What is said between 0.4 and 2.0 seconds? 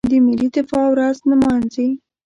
دفاع ورځ نمانځي.